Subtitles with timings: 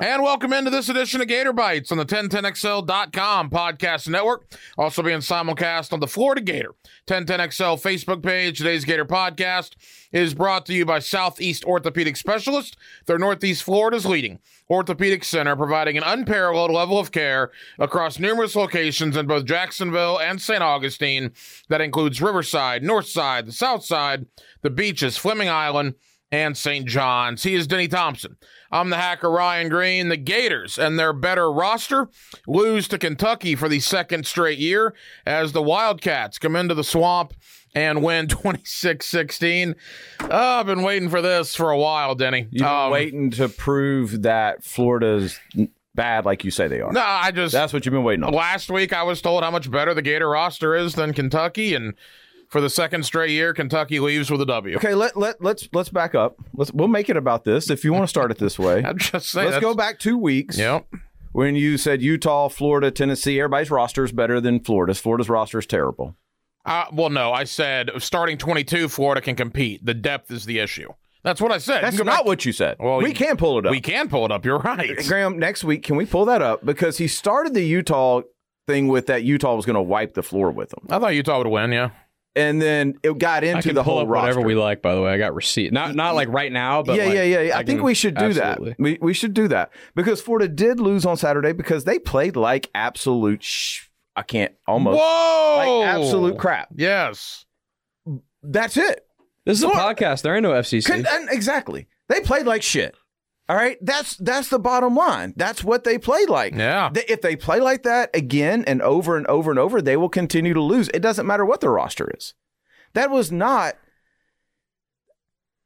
[0.00, 4.52] And welcome into this edition of Gator Bites on the 1010XL.com podcast network.
[4.76, 6.74] Also being simulcast on the Florida Gator
[7.06, 8.58] 1010XL Facebook page.
[8.58, 9.76] Today's Gator podcast
[10.10, 12.76] is brought to you by Southeast Orthopedic Specialist.
[13.06, 19.16] They're Northeast Florida's leading orthopedic center, providing an unparalleled level of care across numerous locations
[19.16, 20.62] in both Jacksonville and St.
[20.62, 21.30] Augustine.
[21.68, 24.26] That includes Riverside, Northside, the South Side,
[24.62, 25.94] the beaches, Fleming Island,
[26.32, 26.84] and St.
[26.84, 27.44] John's.
[27.44, 28.36] He is Denny Thompson.
[28.74, 30.08] I'm the hacker Ryan Green.
[30.08, 32.08] The Gators and their better roster
[32.46, 37.32] lose to Kentucky for the second straight year as the Wildcats come into the swamp
[37.74, 39.74] and win 26 16.
[40.22, 42.48] Oh, I've been waiting for this for a while, Denny.
[42.50, 45.38] You've been Um, waiting to prove that Florida's
[45.94, 46.92] bad like you say they are.
[46.92, 47.52] No, I just.
[47.52, 48.32] That's what you've been waiting on.
[48.32, 51.94] Last week, I was told how much better the Gator roster is than Kentucky, and
[52.54, 54.76] for the second straight year, Kentucky leaves with a W.
[54.76, 56.36] Okay, let let let's let's back up.
[56.54, 58.84] Let's we'll make it about this if you want to start it this way.
[58.86, 59.50] I'm just saying.
[59.50, 60.56] Let's go back two weeks.
[60.56, 60.86] Yep.
[61.32, 65.00] When you said Utah, Florida, Tennessee, everybody's roster is better than Florida's.
[65.00, 66.14] Florida's roster is terrible.
[66.64, 69.84] Uh, well, no, I said starting 22, Florida can compete.
[69.84, 70.90] The depth is the issue.
[71.24, 71.82] That's what I said.
[71.82, 72.76] That's You can go not back- what you said.
[72.78, 73.72] Well, we you- can pull it up.
[73.72, 74.44] We can pull it up.
[74.44, 74.96] You're right.
[75.08, 76.64] Graham, next week, can we pull that up?
[76.64, 78.20] Because he started the Utah
[78.68, 80.86] thing with that Utah was going to wipe the floor with them.
[80.88, 81.90] I thought Utah would win, yeah.
[82.36, 84.22] And then it got I into the whole roster.
[84.30, 84.82] whatever we like.
[84.82, 85.72] By the way, I got receipt.
[85.72, 87.58] Not not like right now, but yeah, like, yeah, yeah, yeah.
[87.58, 88.70] I, think can- we should do absolutely.
[88.70, 88.80] that.
[88.80, 92.70] We, we should do that because Florida did lose on Saturday because they played like
[92.74, 95.56] absolute sh- I can't almost Whoa!
[95.58, 96.68] like absolute crap.
[96.74, 97.46] Yes.
[98.42, 99.06] That's it.
[99.46, 100.22] This is a podcast.
[100.22, 100.86] There ain't no FCC.
[101.04, 101.86] Con- exactly.
[102.08, 102.94] They played like shit.
[103.46, 105.34] All right, that's that's the bottom line.
[105.36, 106.54] That's what they play like.
[106.54, 106.90] Yeah.
[106.94, 110.54] If they play like that again and over and over and over, they will continue
[110.54, 110.88] to lose.
[110.94, 112.32] It doesn't matter what their roster is.
[112.94, 113.76] That was not.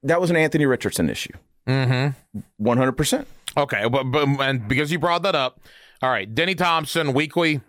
[0.02, 1.34] That was an Anthony Richardson issue.
[1.68, 2.40] Mm-hmm.
[2.56, 3.28] One hundred percent.
[3.56, 5.60] Okay, but, but and because you brought that up,
[6.02, 7.60] all right, Denny Thompson weekly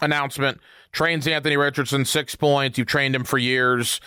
[0.00, 0.60] announcement
[0.92, 2.78] trains Anthony Richardson six points.
[2.78, 4.00] You've trained him for years.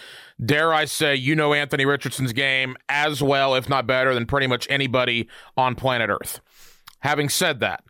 [0.43, 4.47] Dare I say, you know Anthony Richardson's game as well, if not better, than pretty
[4.47, 6.39] much anybody on planet Earth.
[6.99, 7.83] Having said that,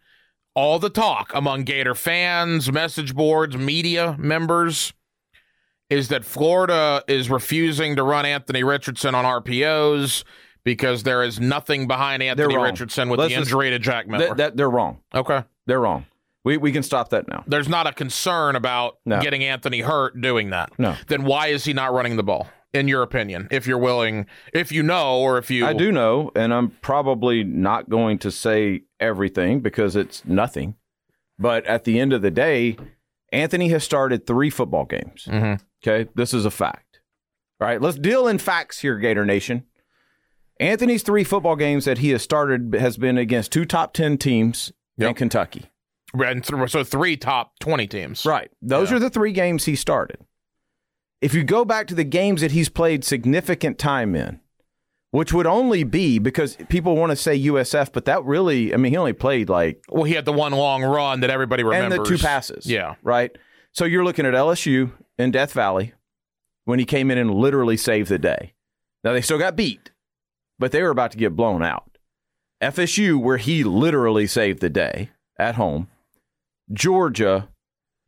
[0.53, 4.93] all the talk among Gator fans, message boards, media members
[5.89, 10.23] is that Florida is refusing to run Anthony Richardson on RPOs
[10.63, 12.57] because there is nothing behind Anthony.
[12.57, 14.27] Richardson with Let's the just- to Jack Miller.
[14.29, 14.99] That, that they're wrong.
[15.13, 15.43] okay.
[15.67, 16.05] They're wrong.
[16.43, 17.43] We we can stop that now.
[17.47, 19.21] There's not a concern about No.
[19.21, 20.71] getting Anthony hurt doing that.
[20.79, 20.95] No.
[21.07, 22.47] Then why is he not running the ball?
[22.73, 26.31] In your opinion, if you're willing, if you know, or if you I do know,
[26.37, 30.75] and I'm probably not going to say everything because it's nothing.
[31.37, 32.77] But at the end of the day,
[33.33, 35.25] Anthony has started three football games.
[35.29, 35.59] Mhm.
[35.85, 37.01] Okay, this is a fact.
[37.59, 39.65] All right, let's deal in facts here, Gator Nation.
[40.59, 44.71] Anthony's three football games that he has started has been against two top ten teams
[44.97, 45.65] in Kentucky.
[46.13, 48.25] And th- so three top twenty teams.
[48.25, 48.49] Right.
[48.61, 48.97] Those Yeah.
[48.97, 50.17] are the three games he started.
[51.21, 54.39] If you go back to the games that he's played significant time in,
[55.11, 58.91] which would only be because people want to say USF, but that really, I mean,
[58.91, 61.97] he only played like Well, he had the one long run that everybody remembers.
[61.99, 62.65] and the two passes.
[62.65, 62.95] Yeah.
[63.03, 63.31] Right.
[63.71, 65.93] So you're looking at LSU in Death Valley
[66.65, 68.53] when he came in and literally saved the day.
[69.03, 69.91] Now they still got beat,
[70.59, 71.97] but they were about to get blown out.
[72.61, 75.87] FSU, where he literally saved the day at home.
[76.73, 77.49] Georgia,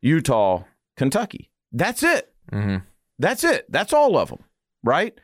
[0.02, 0.64] Utah,
[0.96, 1.50] Kentucky.
[1.72, 2.32] That's it.
[2.52, 2.76] hmm
[3.18, 3.66] That's it.
[3.70, 4.40] That's all of them,
[4.82, 5.18] right?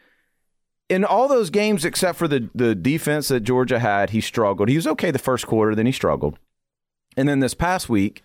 [0.88, 4.68] In all those games, except for the the defense that Georgia had, he struggled.
[4.68, 6.38] He was okay the first quarter, then he struggled,
[7.16, 8.22] and then this past week,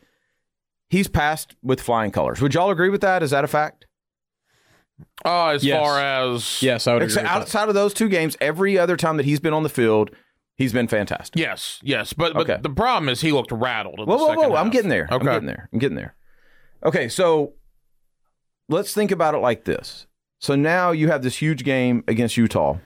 [0.89, 2.41] he's passed with flying colors.
[2.41, 3.21] Would y'all agree with that?
[3.21, 3.85] Is that a fact?
[5.23, 5.79] Oh, as Yes.
[5.79, 7.11] far as yes, I would agree.
[7.13, 7.41] Except with that.
[7.41, 10.09] outside of those two games, every other time that he's been on the field,
[10.57, 11.39] he's been fantastic.
[11.39, 12.59] yes, yes, but but Okay.
[12.61, 13.99] the problem is he looked rattled.
[13.99, 14.55] in Whoa, the whoa, second whoa!
[14.57, 15.07] I'm getting there.
[15.09, 15.69] I'm getting there.
[15.71, 16.15] I'm getting there.
[16.83, 17.53] Okay, so
[18.69, 20.07] let's think about it like this.
[20.39, 22.77] So now you have this huge game against Utah.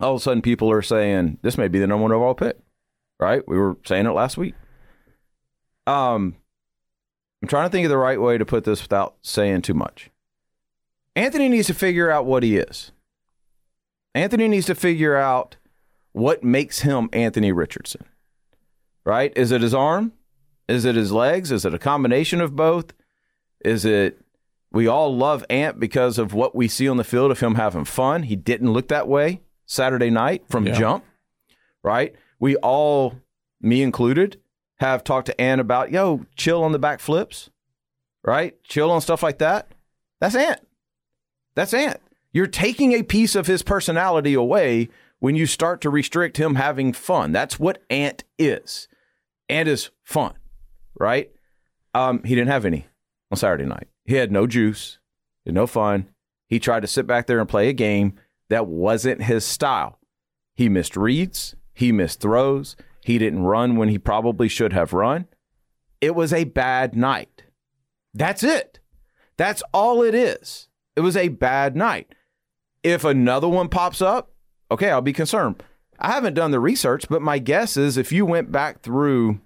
[0.00, 2.56] All of a sudden, people are saying this may be the number one overall pick.
[3.20, 3.46] Right?
[3.46, 4.54] We were saying it last week.
[5.86, 6.36] Um,
[7.42, 10.10] I'm trying to think of the right way to put this without saying too much.
[11.14, 12.90] Anthony needs to figure out what he is.
[14.14, 15.56] Anthony needs to figure out
[16.14, 18.06] what makes him Anthony Richardson.
[19.04, 19.30] Right?
[19.36, 20.12] Is it his arm?
[20.66, 21.52] Is it his legs?
[21.52, 22.94] Is it a combination of both?
[23.62, 24.18] Is it
[24.72, 27.84] we all love Ant because of what we see on the field of him having
[27.84, 28.22] fun?
[28.22, 30.72] He didn't look that way Saturday night from Yeah.
[30.78, 31.04] jump,
[31.82, 32.14] right?
[32.40, 33.20] We all,
[33.60, 34.40] me included,
[34.78, 37.50] have talked to Ant about, yo, chill on the back flips,
[38.24, 38.56] right?
[38.64, 39.68] Chill on stuff like that.
[40.20, 40.60] That's Ant.
[41.54, 42.00] That's Ant.
[42.32, 44.88] You're taking a piece of his personality away
[45.20, 47.32] when you start to restrict him having fun.
[47.32, 48.88] That's what Ant is.
[49.48, 50.34] Ant is fun,
[50.98, 51.30] right?
[51.94, 52.86] Um, he didn't have any
[53.30, 53.88] on Saturday night.
[54.04, 54.98] He had no juice,
[55.46, 56.08] had no fun.
[56.48, 58.14] He tried to sit back there and play a game
[58.50, 59.98] that wasn't his style.
[60.54, 65.26] He missed reads, he missed throws, he didn't run when he probably should have run.
[66.00, 67.44] It was a bad night.
[68.12, 68.78] That's it.
[69.36, 70.68] That's all it is.
[70.96, 72.14] It was a bad night.
[72.82, 74.33] If another one pops up,
[74.74, 75.62] okay, I'll be concerned.
[75.98, 79.40] I haven't done the research, but my guess is if you went back through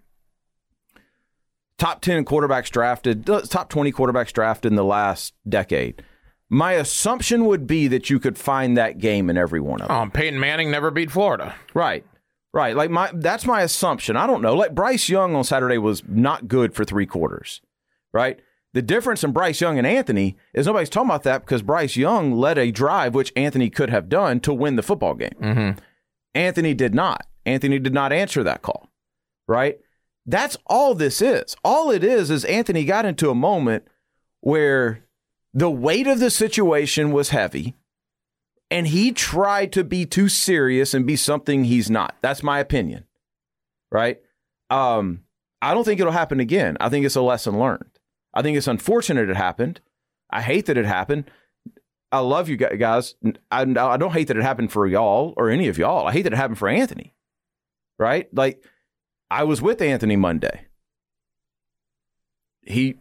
[1.79, 6.03] top 10 quarterbacks drafted, top 20 quarterbacks drafted in the last decade,
[6.49, 9.97] my assumption would be that you could find that game in every one of them.
[9.97, 11.55] Um, Peyton Manning never beat Florida.
[11.75, 12.05] Right.
[12.53, 12.75] Right.
[12.75, 14.17] Like my that's my assumption.
[14.17, 14.55] I don't know.
[14.55, 17.61] Like Bryce Young on Saturday was not good for three quarters.
[18.13, 18.41] Right?
[18.75, 22.33] The difference in Bryce Young and Anthony is nobody's talking about that because Bryce Young
[22.33, 25.37] led a drive which Anthony could have done to win the football game.
[25.41, 25.79] Mm-hmm.
[26.35, 27.27] Anthony did not.
[27.47, 28.91] Anthony did not answer that call.
[29.47, 29.79] Right?
[30.27, 31.57] That's all this is.
[31.65, 33.89] All it is is Anthony got into a moment
[34.41, 35.05] where
[35.55, 37.75] the weight of the situation was heavy
[38.71, 42.15] and he tried to be too serious and be something he's not.
[42.21, 43.05] That's my opinion.
[43.91, 44.21] Right?
[44.69, 45.23] Um,
[45.63, 46.77] I don't think it'll happen again.
[46.79, 47.98] I think it's a lesson learned.
[48.35, 49.81] I think it's unfortunate it happened.
[50.31, 51.31] I hate that it happened.
[52.11, 53.15] I love you guys.
[53.51, 56.07] I, I don't hate that it happened for y'all or any of y'all.
[56.07, 57.15] I hate that it happened for Anthony.
[57.99, 58.33] Right?
[58.33, 58.65] Like,
[59.31, 60.67] I was with Anthony Monday.
[62.63, 62.97] He,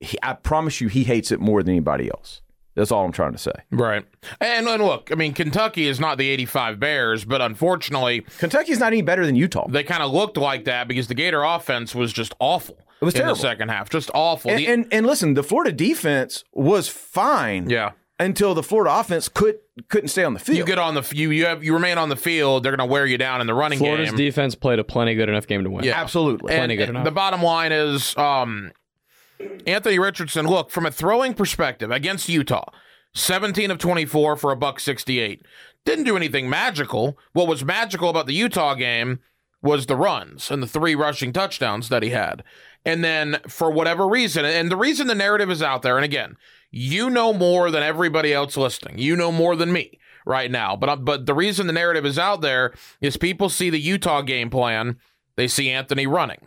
[0.00, 2.42] he I promise you, he hates it more than anybody else.
[2.74, 3.52] That's all I'm trying to say.
[3.70, 4.04] Right.
[4.40, 8.88] And, and look, I mean, Kentucky is not the 85 Bears, but unfortunately, Kentucky's not
[8.88, 9.68] any better than Utah.
[9.68, 12.78] they kind of looked like that because the Gator offense was just awful.
[13.02, 13.34] It was in terrible.
[13.34, 14.50] the second half, just awful.
[14.50, 19.28] And, The- and and listen, the Florida defense was fine yeah, until the Florida offense
[19.28, 19.56] could
[19.88, 20.56] couldn't stay on the field.
[20.58, 22.90] you get on the you you have you remain on the field, they're going to
[22.90, 23.86] wear you down in the running game.
[23.88, 24.16] Florida's game.
[24.18, 25.84] defense played a plenty good enough game to win.
[25.84, 26.00] Yeah.
[26.00, 26.52] Absolutely.
[26.54, 27.04] And Plenty good enough.
[27.04, 28.70] the bottom line is, um,
[29.66, 30.46] Anthony Richardson.
[30.46, 32.66] Look from a throwing perspective against Utah,
[33.14, 35.44] seventeen of twenty-four for a buck sixty-eight.
[35.84, 37.18] Didn't do anything magical.
[37.32, 39.18] What was magical about the Utah game
[39.60, 42.42] was the runs and the three rushing touchdowns that he had.
[42.84, 46.36] And then for whatever reason, and the reason the narrative is out there, and again,
[46.70, 48.98] you know more than everybody else listening.
[48.98, 50.74] You know more than me right now.
[50.74, 54.22] But uh, but the reason the narrative is out there is people see the Utah
[54.22, 54.96] game plan,
[55.36, 56.46] they see Anthony running.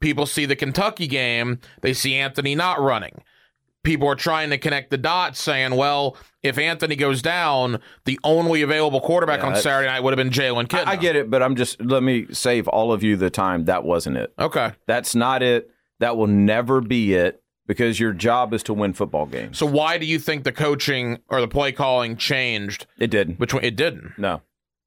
[0.00, 3.22] People see the Kentucky game, they see Anthony not running.
[3.86, 8.62] People are trying to connect the dots, saying, "Well, if Anthony goes down, the only
[8.62, 11.30] available quarterback Yeah, on Saturday night would have been Jalen Kitna." I, I get it,
[11.30, 13.66] but I'm just let me save all of you the time.
[13.66, 14.34] That wasn't it.
[14.38, 14.72] Okay.
[14.86, 15.70] That's not it.
[16.00, 19.56] That will never be it because your job is to win football games.
[19.56, 23.38] So why do you think the coaching or the play calling changed it didn't.
[23.38, 23.64] between?
[23.64, 24.18] It didn't.
[24.18, 24.42] No,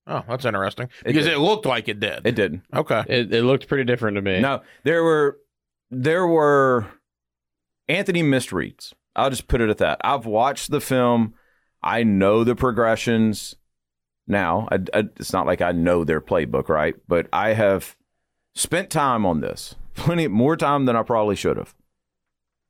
[0.07, 1.37] Oh, that's interesting because it, did.
[1.39, 2.25] looked like it did.
[2.27, 2.63] it didn't.
[2.75, 3.03] okay.
[3.07, 4.39] It, it looked pretty different to me.
[4.41, 5.37] No, there were
[5.89, 6.85] there were
[7.89, 8.93] Anthony misreads.
[9.15, 9.99] I'll just put it at that.
[10.03, 11.33] I've watched the film.
[11.81, 13.55] I know the progressions.
[14.27, 16.95] Now, I, I, it's not like I know their playbook, right?
[17.07, 17.97] But I have
[18.53, 21.73] spent time on this, plenty more time than I probably should have.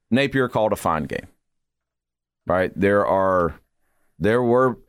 [0.10, 1.27] Napier called a fine game,
[2.48, 2.71] right?
[2.75, 3.60] There are,
[4.18, 4.80] there were,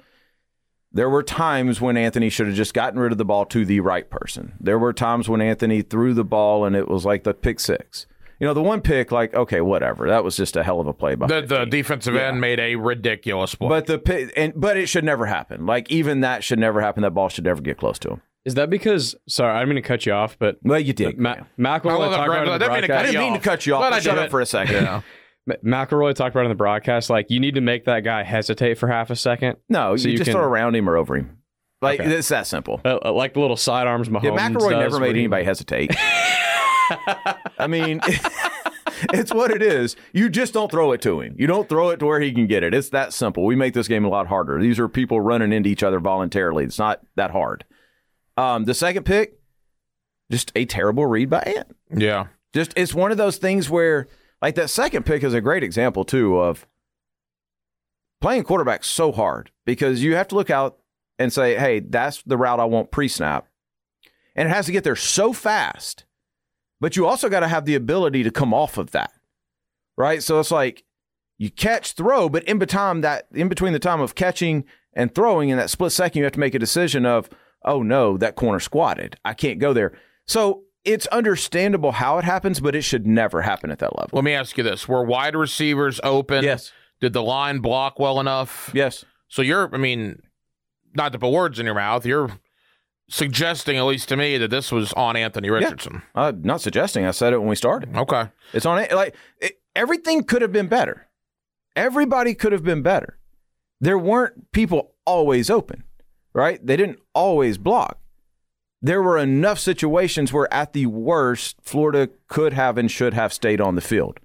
[0.92, 3.80] there were times when Anthony should have just gotten rid of the ball to the
[3.80, 4.54] right person.
[4.60, 8.06] There were times when Anthony threw the ball and it was like the pick six.
[8.40, 10.08] You know, the one pick, like okay, whatever.
[10.08, 12.28] That was just a hell of a play by The the defensive Yeah.
[12.28, 13.68] end made a ridiculous play.
[13.68, 15.66] But the pi- and but it should never happen.
[15.66, 17.02] Like even that should never happen.
[17.02, 18.22] That ball should never get close to him.
[18.46, 19.14] Is that because?
[19.28, 21.18] Sorry, I didn't mean to cut you off, but Well, you did.
[21.18, 22.90] Ma- McElroy Well, talked about it I in the didn't mean to broadcast.
[22.90, 23.80] I didn't mean to cut you off.
[23.82, 24.84] But but I shut up for a second.
[24.84, 25.00] yeah.
[25.46, 27.10] Ma- McElroy talked about it in the broadcast.
[27.10, 29.58] Like you need to make that guy hesitate for half a second.
[29.68, 31.36] No, So you, you just can- throw around him or over him.
[31.82, 32.10] Like Okay.
[32.10, 32.80] it's that simple.
[32.84, 35.44] Uh, uh, like the little sidearms Mahomes Yeah, McElroy does never where made he- anybody
[35.44, 35.94] hesitate.
[37.58, 38.00] I mean,
[39.12, 39.96] it's what it is.
[40.12, 41.34] You just don't throw it to him.
[41.38, 42.74] You don't throw it to where he can get it.
[42.74, 43.44] It's that simple.
[43.44, 44.60] We make this game a lot harder.
[44.60, 46.64] These are people running into each other voluntarily.
[46.64, 47.64] It's not that hard.
[48.36, 49.38] Um, the second pick,
[50.30, 51.76] just a terrible read by Ant.
[51.94, 52.26] Yeah.
[52.54, 54.08] Just it's one of those things where,
[54.42, 56.66] like that second pick is a great example too of
[58.20, 60.78] playing quarterback so hard because you have to look out
[61.18, 63.46] and say, "Hey, that's the route I want pre-snap,"
[64.34, 66.04] and it has to get there so fast.
[66.80, 69.12] But you also got to have the ability to come off of that,
[69.96, 70.22] right?
[70.22, 70.84] So it's like
[71.38, 75.50] you catch, throw, but in between that, in between the time of catching and throwing,
[75.50, 77.28] in that split second, you have to make a decision of,
[77.64, 79.16] "Oh no, that corner squatted.
[79.24, 79.92] I can't go there."
[80.26, 84.10] So it's understandable how it happens, but it should never happen at that level.
[84.16, 86.44] Let me ask you this: Were wide receivers open?
[86.44, 86.72] Yes.
[87.00, 88.70] Did the line block well enough?
[88.74, 89.04] Yes.
[89.28, 90.20] So you're, I mean,
[90.94, 92.30] not to put words in your mouth, you're
[93.10, 96.02] suggesting, at least to me, that this was on Anthony Richardson.
[96.14, 97.04] Uh, not suggesting.
[97.04, 97.94] I said it when we started.
[97.94, 98.30] Okay.
[98.54, 98.92] It's on it.
[98.92, 101.08] Like it, everything could have been better.
[101.76, 103.18] Everybody could have been better.
[103.80, 105.84] There weren't people always open,
[106.32, 106.64] right?
[106.64, 107.98] They didn't always block.
[108.82, 113.60] There were enough situations where, at the worst, Florida could have and should have stayed
[113.60, 114.20] on the field.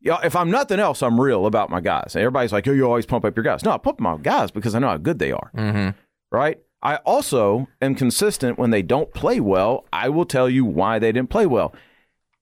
[0.00, 2.14] Yeah, if I'm nothing else, I'm real about my guys.
[2.16, 4.74] Everybody's like, "Oh, you always pump up your guys." No, I pump my guys because
[4.74, 5.50] I know how good they are.
[5.56, 5.90] Mm-hmm.
[6.32, 6.60] Right?
[6.82, 9.84] I also am consistent when they don't play well.
[9.92, 11.74] I will tell you why they didn't play well.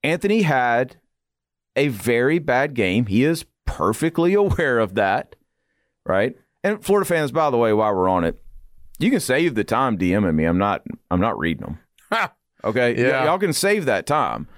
[0.05, 0.97] Anthony had
[1.75, 3.07] a very bad game.
[3.07, 5.35] He is perfectly aware of that,
[6.07, 6.37] right?
[6.63, 8.41] And Florida fans, by the way, while we're on it,
[8.99, 10.45] you can save the time DMing me.
[10.45, 10.83] I'm not.
[11.11, 11.79] I'm not reading
[12.11, 12.29] them.
[12.65, 13.25] Okay, Y- Yeah.
[13.25, 14.49] y'all can save that time.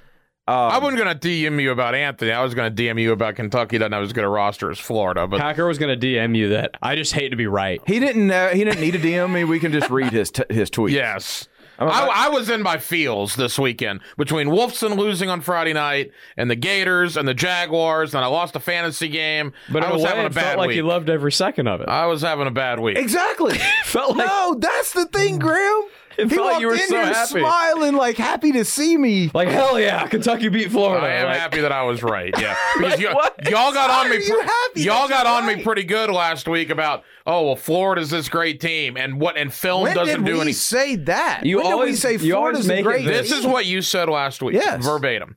[0.50, 2.32] Um, I wasn't going to DM you about Anthony.
[2.32, 4.80] I was going to DM you about Kentucky doesn't have as good a roster as
[4.80, 5.28] Florida.
[5.28, 6.72] But Hacker was going to DM you that.
[6.82, 7.80] I just hate to be right.
[7.86, 8.30] he didn't.
[8.30, 9.44] Uh, he didn't need to DM me.
[9.44, 10.90] We can just read his t- his tweets.
[10.90, 11.48] yes.
[11.78, 16.12] I'm I, I was in my feels this weekend between Wolfson losing on Friday night
[16.36, 19.54] and the Gators and the Jaguars, and I lost a fantasy game.
[19.72, 20.76] But I was a way, having a it bad felt like week.
[20.76, 21.88] you loved every second of it.
[21.88, 22.98] I was having a bad week.
[22.98, 23.56] Exactly.
[23.84, 25.84] felt like no, that's the thing, Graham.
[26.26, 27.40] It he like walked you were in so here happy.
[27.40, 29.30] smiling, like happy to see me.
[29.34, 31.06] like hell yeah, Kentucky beat Florida.
[31.06, 32.32] I am Like, happy that I was right.
[32.38, 33.44] Yeah, because Like, you, what?
[33.50, 34.16] y'all got How on me.
[34.16, 37.56] are you happy y'all got you're on me pretty good last week about oh well,
[37.56, 40.52] Florida's this great team, and what and film When doesn't did do anything.
[40.54, 41.44] say that?
[41.46, 43.66] You when did we always- say you always Florida's a great this- This is what
[43.66, 44.84] you said last week, Yes.
[44.84, 45.36] verbatim.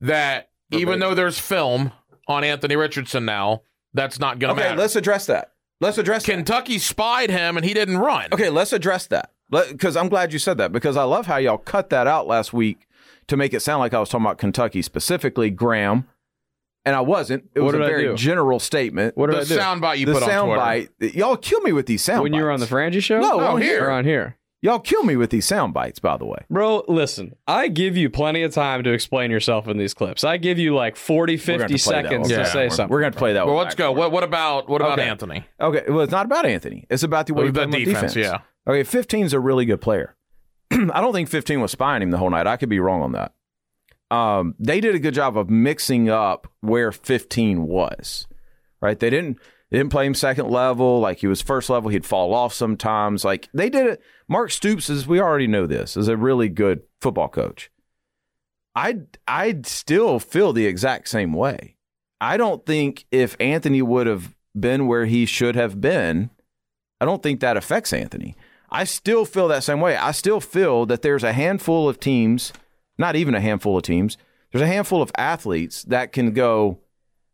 [0.00, 1.92] That even though there's film
[2.26, 3.62] on Anthony Richardson now,
[3.94, 4.60] that's not going to matter.
[4.60, 4.80] Okay, matter.
[4.82, 5.52] let's address that.
[5.80, 6.32] Let's address that.
[6.32, 8.26] Kentucky spied him, and he didn't run.
[8.32, 9.32] Okay, let's address that.
[9.50, 12.52] Because I'm glad you said that because I love how y'all cut that out last
[12.52, 12.86] week
[13.28, 16.06] to make it sound like I was talking about Kentucky specifically, Graham,
[16.84, 17.48] and I wasn't.
[17.54, 19.16] It was a very general statement.
[19.16, 19.56] What the I do?
[19.58, 20.90] soundbite you the put on sound Twitter.
[21.00, 23.20] bite, y'all kill me with these sound when you were on the Frangie show?
[23.20, 23.84] No, No, on here.
[23.86, 24.36] or on here.
[24.60, 26.38] Y'all kill me with these sound bites, by the way.
[26.50, 30.24] Bro, listen, I give you plenty of time to explain yourself in these clips.
[30.24, 32.42] I give you like 40, 50 have to play that seconds to Yeah.
[32.44, 32.92] say We're- something.
[32.92, 33.64] We're going to play that Well, one.
[33.64, 33.92] let's go.
[33.92, 35.08] What, what about what about Okay.
[35.08, 35.44] Anthony?
[35.60, 36.86] Okay, well, it's not about Anthony.
[36.90, 38.16] It's about the way Oh, you the play defense, defense.
[38.16, 38.38] yeah.
[38.68, 40.14] Okay, 15 is a really good player.
[40.70, 42.46] I don't think 15 was spying him the whole night.
[42.46, 43.32] I could be wrong on that.
[44.10, 48.26] Um, they did a good job of mixing up where 15 was.
[48.80, 48.98] Right?
[48.98, 49.38] They didn't
[49.70, 51.90] they didn't play him second level like he was first level.
[51.90, 53.24] He'd fall off sometimes.
[53.24, 54.02] Like they did it.
[54.28, 57.70] Mark Stoops is we already know this is a really good football coach.
[58.74, 61.76] I I'd still feel the exact same way.
[62.20, 66.30] I don't think if Anthony would have been where he should have been,
[67.00, 68.36] I don't think that affects Anthony.
[68.70, 69.96] I still feel that same way.
[69.96, 72.52] I still feel that there's a handful of teams,
[72.98, 74.16] not even a handful of teams,
[74.52, 76.78] there's a handful of athletes that can go,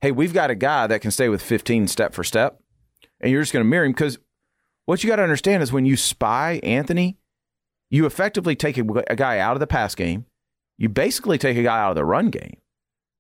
[0.00, 2.60] hey, we've got a guy that can stay with 15 step for step,
[3.20, 3.92] and you're just going to mirror him.
[3.92, 4.18] Because
[4.86, 7.18] what you got to understand is when you spy Anthony,
[7.90, 10.26] you effectively take a, guy out of the pass game.
[10.76, 12.56] You basically take a guy out of the run game,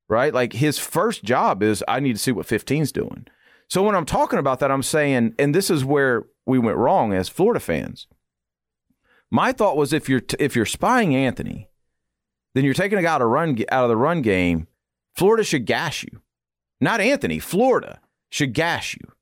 [0.08, 0.34] right?
[0.34, 3.26] Like his first job is, I need to see what 15's doing.
[3.68, 7.12] So when I'm talking about that, I'm saying, and this is where we went wrong
[7.12, 8.06] as Florida fans.
[9.30, 11.68] My thought was if you're t- if you're spying Anthony,
[12.54, 14.68] then you're taking a guy out of run out of the run game.
[15.14, 16.20] Florida should gash you,
[16.80, 17.38] not Anthony.
[17.38, 19.12] Florida should gash you,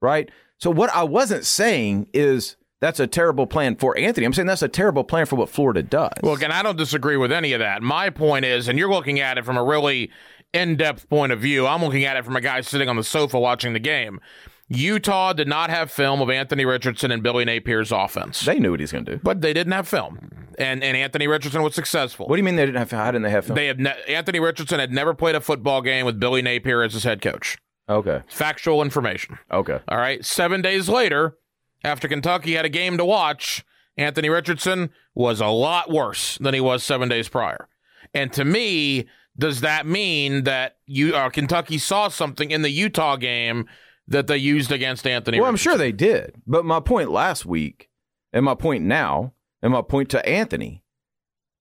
[0.00, 0.30] right?
[0.58, 4.26] So what I wasn't saying is that's a terrible plan for Anthony.
[4.26, 6.12] I'm saying that's a terrible plan for what Florida does.
[6.22, 7.82] Well, again, I don't disagree with any of that.
[7.82, 10.10] My point is, and you're looking at it from a really
[10.52, 11.66] in-depth point of view.
[11.66, 14.20] I'm looking at it from a guy sitting on the sofa watching the game.
[14.68, 18.80] Utah did not have film of Anthony Richardson and Billy Napier's offense, they knew what
[18.80, 19.20] he's going to do.
[19.22, 22.26] but they didn't have film, and and Anthony Richardson was successful.
[22.26, 22.90] What do you mean they didn't have?
[22.90, 23.56] How didn't they have film?
[23.56, 26.94] They have ne- Anthony Richardson had never played a football game with Billy Napier as
[26.94, 27.58] his head coach.
[27.88, 29.38] okay, Factual information.
[29.50, 29.80] okay.
[29.88, 30.24] All right.
[30.24, 31.36] Seven days later,
[31.84, 33.64] after Kentucky had a game to watch,
[33.98, 37.68] Anthony Richardson was a lot worse than he was seven days prior.
[38.14, 43.16] And to me, does that mean that you uh, Kentucky saw something in the Utah
[43.16, 43.66] game
[44.12, 45.40] that they used against Anthony?
[45.40, 46.36] Well, I'm sure they did.
[46.46, 47.88] But my point last week,
[48.32, 50.82] and my point now, and my point to Anthony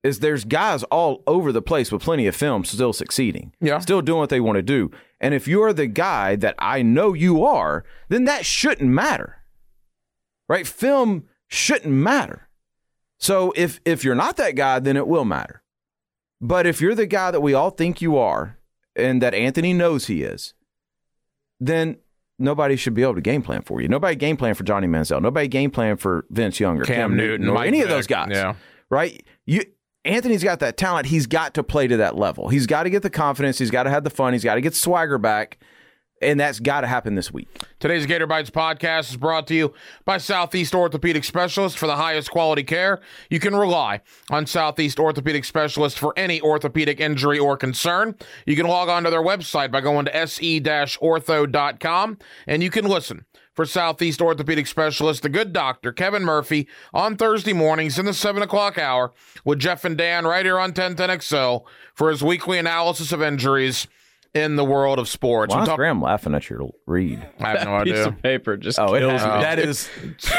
[0.04, 3.54] is there's guys all over the place with plenty of film still succeeding.
[3.60, 3.80] Yeah.
[3.80, 4.90] Still doing what they want to do.
[5.20, 9.44] And if you're the guy that I know you are, then that shouldn't matter.
[10.50, 10.66] Right?
[10.66, 12.50] Film shouldn't matter.
[13.20, 15.62] So if if you're not that guy, then it will matter.
[16.42, 18.58] But if you're the guy that we all think you are
[18.96, 20.56] and that Anthony knows he is,
[21.60, 21.98] then
[22.42, 23.88] nobody should be able to game plan for you.
[23.88, 25.22] Nobody game plan for Johnny Manziel.
[25.22, 28.30] Nobody game plan for Vince Young or Cam, Newton, or Mike any of those guys.
[28.32, 28.56] Yeah.
[28.90, 29.26] Right?
[29.46, 29.64] You
[30.04, 31.08] Anthony's got that talent.
[31.08, 32.50] He's got to play to that level.
[32.50, 33.60] He's got to get the confidence.
[33.60, 34.34] He's got to have the fun.
[34.34, 35.60] He's got to get swagger back.
[36.22, 37.48] And that's got to happen this week.
[37.80, 39.74] Today's Gator Bites podcast is brought to you
[40.06, 43.00] by Southeast Orthopedic Specialists for the highest quality care.
[43.30, 48.16] You can rely on Southeast Orthopedic Specialists for any orthopedic injury or concern.
[48.46, 53.26] You can log on to their website by going to se-ortho.com and you can listen
[53.54, 58.42] for Southeast Orthopedic Specialist, the good doctor, Kevin Murphy, on Thursday mornings in the 7
[58.42, 59.12] o'clock hour
[59.44, 61.64] with Jeff and Dan right here on 1010XL
[61.94, 63.88] for his weekly analysis of injuries
[64.34, 65.52] in the world of sports.
[65.52, 67.26] Why We is talk- Graham laughing at your read?
[67.40, 68.08] I have no Piece idea.
[68.08, 69.42] of paper just Oh, it kills has, me.
[69.42, 69.90] that is.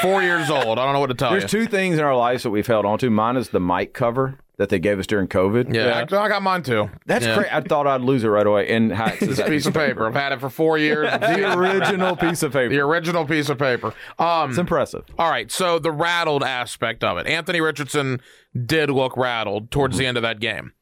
[0.01, 0.79] Four years old.
[0.79, 1.41] I don't know what to tell you.
[1.41, 3.11] There's two things in our lives that we've held on to.
[3.11, 5.75] Mine is the mic cover that they gave us during COVID.
[5.75, 6.89] yeah, I, I got mine too.
[7.07, 7.35] That's Yeah.
[7.37, 7.53] great.
[7.53, 8.69] I thought I'd lose it right away.
[8.69, 10.07] And how, This piece of paper.
[10.07, 11.11] I've had it for four years.
[11.21, 12.69] the original piece of paper.
[12.69, 13.93] the original piece of paper.
[14.19, 15.05] Um, It's impressive.
[15.19, 17.27] all right, so the rattled aspect of it.
[17.27, 18.21] Anthony Richardson
[18.67, 20.73] did look rattled towards the end of that game.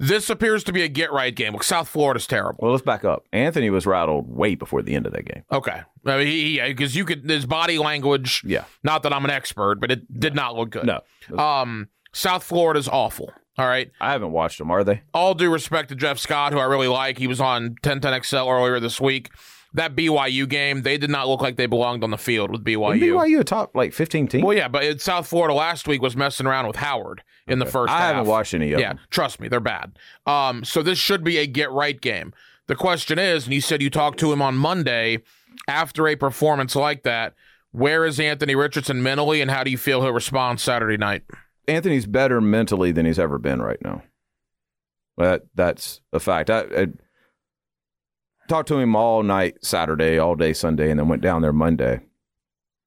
[0.00, 1.52] This appears to be a get right game.
[1.54, 2.58] Look, South Florida's terrible.
[2.62, 3.24] Well, let's back up.
[3.32, 5.42] Anthony was rattled way before the end of that game.
[5.50, 8.42] Okay, I mean, because you could his body language.
[8.46, 8.64] Yeah.
[8.84, 10.86] Not that I'm an expert, but it did not look good.
[10.86, 11.00] No.
[11.36, 13.32] Um, South Florida's awful.
[13.58, 13.90] All right.
[14.00, 15.02] I haven't watched them, are they?
[15.12, 17.18] all due respect to Jeff Scott, who I really like.
[17.18, 19.30] He was on 1010XL earlier this week.
[19.74, 23.00] That BYU game, they did not look like they belonged on the field with BYU.
[23.00, 24.40] BYU a top like 15 team?
[24.44, 27.66] Well, yeah, but in South Florida last week was messing around with Howard in the
[27.66, 28.14] first I half.
[28.14, 29.00] haven't watched any of Yeah, them.
[29.10, 29.98] trust me, they're bad.
[30.26, 32.32] Um, so this should be a get right game.
[32.66, 35.18] The question is, and you said you talked to him on Monday
[35.66, 37.34] after a performance like that.
[37.70, 41.24] Where is Anthony Richardson mentally, and how do you feel he'll respond Saturday night?
[41.66, 44.02] Anthony's better mentally than he's ever been right now.
[45.18, 46.48] That that's a fact.
[46.48, 46.86] I, I
[48.48, 52.00] talked to him all night Saturday, all day Sunday, and then went down there Monday.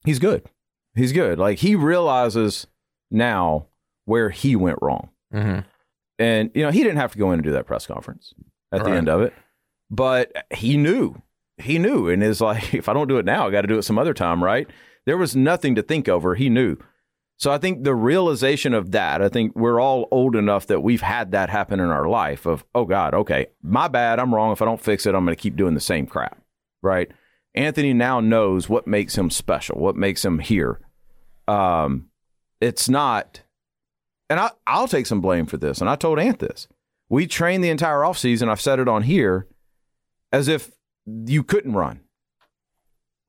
[0.03, 0.49] He's good.
[0.95, 1.39] He's good.
[1.39, 2.67] Like he realizes
[3.09, 3.67] now
[4.05, 5.09] where he went wrong.
[5.33, 5.59] Mm-hmm.
[6.19, 8.33] And you know, he didn't have to go in and do that press conference
[8.71, 9.33] at the end of it.
[9.89, 11.21] But he knew.
[11.57, 13.77] He knew and is like, if I don't do it now, I got to do
[13.77, 14.67] it some other time, right?
[15.05, 16.35] There was nothing to think over.
[16.35, 16.77] He knew.
[17.41, 21.01] So I think the realization of that, I think we're all old enough that we've
[21.01, 24.51] had that happen in our life of, oh God, okay, my bad, I'm wrong.
[24.51, 26.39] If I don't fix it, I'm going to keep doing the same crap,
[26.83, 27.09] right?
[27.55, 30.81] Anthony now knows what makes him special, what makes him here.
[31.47, 32.09] Um,
[32.59, 33.41] it's not,
[34.29, 35.81] and I, I'll take some blame for this.
[35.81, 36.67] And I told Ant this.
[37.09, 39.47] We trained the entire offseason, I've said it on here,
[40.31, 40.69] as if
[41.25, 42.01] you couldn't run,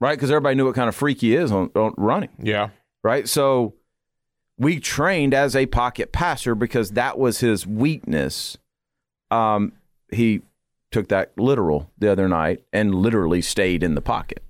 [0.03, 0.19] right?
[0.19, 2.69] Because everybody knew what kind of freak he is on, on running Yeah.
[3.03, 3.27] right?
[3.27, 3.77] So
[4.63, 8.57] we trained as a pocket passer because that was his weakness.
[9.31, 9.73] Um,
[10.13, 10.43] he
[10.93, 14.43] took that literal the other night and literally stayed in the pocket,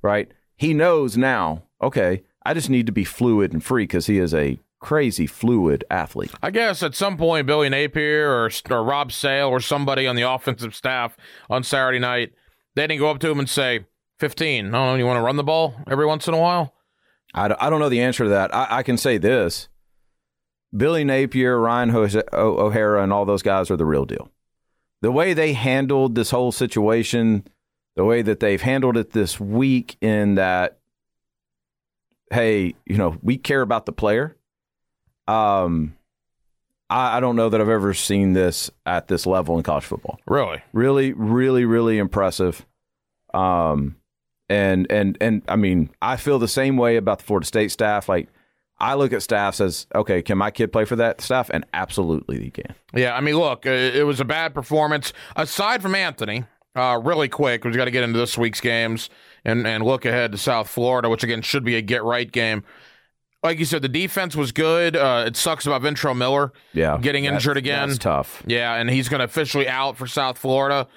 [0.00, 0.30] right?
[0.56, 4.32] He knows now, okay, I just need to be fluid and free because he is
[4.32, 6.32] a crazy fluid athlete.
[6.42, 10.22] I guess at some point, Billy Napier or, or Rob Sale or somebody on the
[10.22, 11.14] offensive staff
[11.50, 12.32] on Saturday night,
[12.74, 13.84] they didn't go up to him and say,
[14.18, 16.74] 15, I you want to run the ball every once in a while?
[17.34, 18.54] I, don't- I don't know the answer to that.
[18.54, 19.68] I, I can say this
[20.76, 24.30] Billy Napier, Ryan Jose, o- O'Hara, and all those guys are the real deal.
[25.00, 27.46] The way they handled this whole situation,
[27.96, 30.78] the way that they've handled it this week, in that,
[32.32, 34.36] hey, you know, we care about the player.
[35.26, 35.94] Um,
[36.90, 40.18] I, I don't know that I've ever seen this at this level in college football
[40.26, 40.62] Really?
[40.72, 42.64] really really really impressive
[43.34, 43.96] um
[44.48, 48.08] and and and i mean i feel the same way about the florida state staff
[48.08, 48.28] like
[48.78, 52.40] i look at staffs as okay can my kid play for that staff and absolutely
[52.40, 55.12] he can Yeah, I mean, look, uh, it was a bad performance.
[55.36, 59.10] Aside from Anthony, uh, really quick, we've got to get into this week's games
[59.44, 62.64] and, and look ahead to South Florida, which again should be a get right game.
[63.42, 64.96] Like you said, the defense was good.
[64.96, 67.90] Uh, it sucks about Ventrell Miller yeah getting injured again.
[67.98, 70.88] tough Yeah, and he's going to officially out for South Florida.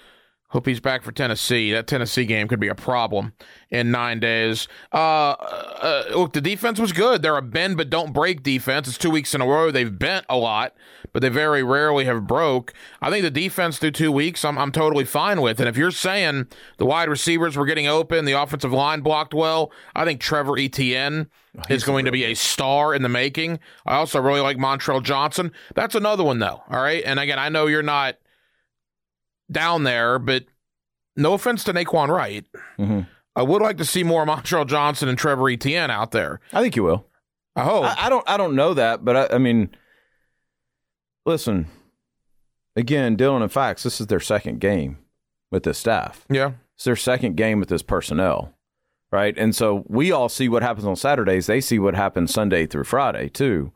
[0.52, 1.72] Hope he's back for Tennessee.
[1.72, 3.32] That Tennessee game could be a problem
[3.70, 4.68] in nine days.
[4.92, 7.22] Uh, uh, look, the defense was good.
[7.22, 8.90] They're a bend but don't break defense.
[8.90, 9.72] It's two weeks in a row.
[9.72, 10.76] They've bent a lot,
[11.14, 12.74] but they very rarely have broke.
[13.02, 15.62] I think the defense through two weeks, I'm, I'm totally fine with.
[15.62, 19.72] And if you're saying the wide receivers were getting open, the offensive line blocked well,
[19.96, 21.30] I think Trevor Etienne
[21.70, 23.60] is going to be a star in the making.
[23.86, 25.54] I also really like Montrell Johnson.
[25.76, 26.62] That's another one, though.
[26.70, 27.04] All right.
[27.06, 28.18] And again, I know you're not
[29.52, 30.46] down there, but
[31.16, 32.46] no offense to Nay'Quan Wright.
[32.80, 33.08] Mhm.
[33.36, 36.40] I would like to see more Montrell Johnson and Trevor Etienne out there.
[36.54, 37.08] i think you will
[37.56, 37.84] I hope.
[37.86, 39.70] I, I don't i don't know that but I, I mean
[41.26, 41.68] listen
[42.76, 44.98] again dylan and facts this is their second game
[45.52, 46.52] with this staff yeah.
[46.76, 48.56] It's their second game with this personnel,
[49.12, 49.38] right?
[49.38, 51.46] And so we all see what happens on Saturdays.
[51.46, 53.72] They see what happens Sunday through Friday too.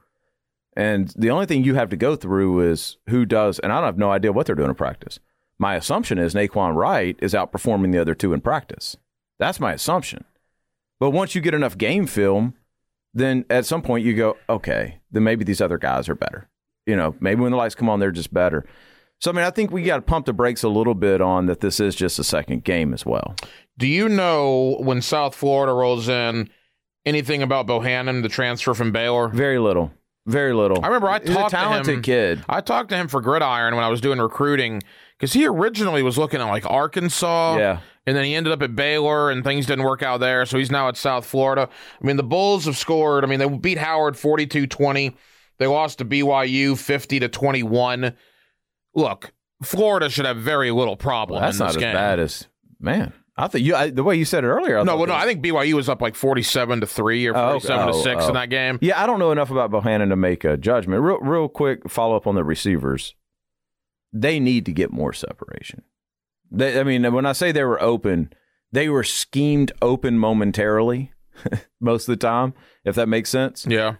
[0.75, 3.85] And the only thing you have to go through is who does, and I don't
[3.85, 5.19] have no idea what they're doing in practice,
[5.57, 8.97] My assumption is Nay'Quan Wright is outperforming the other two in practice.
[9.39, 10.25] That's my assumption.
[10.99, 12.55] But once you get enough game film,
[13.13, 16.49] then at some point you go, okay, then maybe these other guys are better.
[16.85, 18.65] You know, maybe when the lights come on, they're just better.
[19.19, 21.45] So I mean, I think we got to pump the brakes a little bit on
[21.45, 21.61] that.
[21.61, 23.35] This is just a second game as well.
[23.77, 26.49] Do you know when South Florida rolls in
[27.05, 29.29] anything about Bohanon, the transfer from Baylor?
[29.29, 29.91] Very little,
[30.27, 30.83] very little.
[30.83, 32.01] I remember I He's talked a talented to him.
[32.01, 32.45] kid.
[32.49, 34.81] I talked to him for Gridiron when I was doing recruiting
[35.17, 37.57] because he originally was looking at like Arkansas.
[37.57, 37.79] Yeah.
[38.07, 40.45] And then he ended up at Baylor and things didn't work out there.
[40.45, 41.67] So he's now at South Florida.
[42.01, 43.23] I mean, the Bulls have scored.
[43.23, 45.15] I mean, they beat Howard 42 20.
[45.57, 48.13] They lost to BYU 50 to 21.
[48.93, 51.93] Look, Florida should have very little problem That's in not as game.
[51.93, 52.47] bad as
[52.79, 53.13] man.
[53.37, 54.79] I think you I, the way you said it earlier.
[54.79, 57.51] I no, well, no, I think BYU was up like 47 to 3 or Oh,
[57.59, 58.27] 47 to oh, 6 oh.
[58.29, 58.79] in that game.
[58.81, 61.01] Yeah, I don't know enough about Bohanon to make a judgment.
[61.01, 63.15] Real, real quick follow up on the receivers.
[64.17, 65.83] They need to get more separation.
[66.49, 68.31] They, I mean, when I say they were open,
[68.71, 71.11] they were schemed open momentarily
[71.81, 72.53] most of the time,
[72.85, 73.65] if that makes sense.
[73.67, 73.95] Yeah.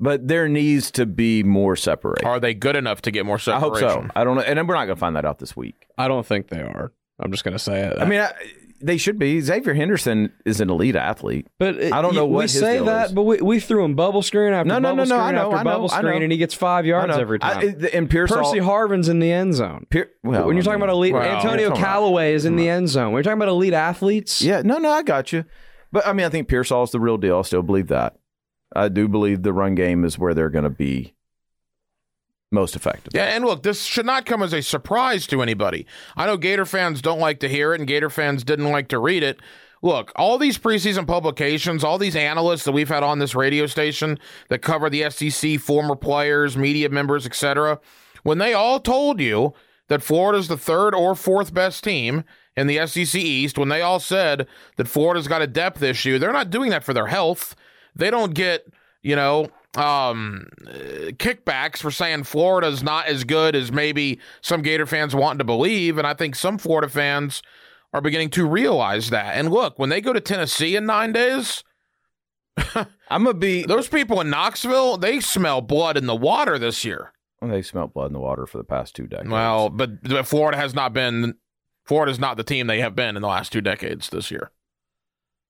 [0.00, 2.26] But there needs to be more separation.
[2.26, 3.84] Are they good enough to get more separation?
[3.86, 4.10] I hope so.
[4.16, 5.86] I don't know, and we're not going to find that out this week.
[5.98, 6.92] I don't think they are.
[7.20, 7.98] I'm just gonna say it.
[8.00, 8.32] I mean, I,
[8.82, 9.38] they should be.
[9.38, 11.46] Xzavier Henderson is an elite athlete.
[11.58, 13.12] but it- I don't know what we say that, is.
[13.12, 15.52] but we, we threw him bubble screen after No, no, bubble no, no, screen know,
[15.52, 17.58] after know, bubble screen, and he gets five yards every time.
[17.58, 19.86] I, and Pearsall, Percy Harvin's in the end zone.
[19.90, 23.12] Pier, well, when you're talking about elite, well, Antonio Callaway is in the end zone.
[23.12, 25.44] When you're talking about elite athletes, Yeah, no, no, I got you.
[25.90, 27.38] But I mean, I think Pearsall is the real deal.
[27.38, 28.16] I still believe that.
[28.74, 31.14] I do believe the run game is where they're going to be
[32.52, 33.12] most effective.
[33.14, 35.86] Yeah, and look, this should not come as a surprise to anybody.
[36.16, 38.98] I know Gator fans don't like to hear it, and Gator fans didn't like to
[38.98, 39.40] read it.
[39.82, 44.18] Look, all these preseason publications, all these analysts that we've had on this radio station
[44.48, 47.80] that cover the SEC, former players, media members, etc.,
[48.22, 49.52] when they all told you
[49.88, 52.22] that Florida's the third or fourth best team
[52.56, 56.32] in the SEC East, when they all said that Florida's got a depth issue, they're
[56.32, 57.56] not doing that for their health.
[57.96, 58.66] They don't get,
[59.02, 65.14] you know, um, kickbacks for saying Florida's not as good as maybe some Gator fans
[65.14, 65.98] want to believe.
[65.98, 67.42] And I think some Florida fans
[67.92, 69.34] are beginning to realize that.
[69.36, 71.62] And look, when they go to Tennessee in nine days,
[72.74, 73.64] I'm gonna be.
[73.64, 77.12] those people in Knoxville, they smell blood in the water this year.
[77.40, 79.30] Well, they smelt blood in the water for the past two decades.
[79.30, 81.34] Well, but, but Florida has not been.
[81.84, 84.52] Florida's not the team they have been in the last two decades this year.